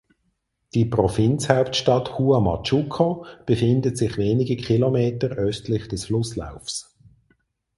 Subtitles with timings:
[0.73, 6.97] Die Provinzhauptstadt Huamachuco befindet sich wenige Kilometer östlich des Flusslaufs.